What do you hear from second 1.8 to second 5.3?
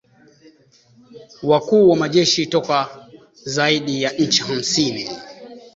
wa majeshi toka zaidi ya nchi hamsini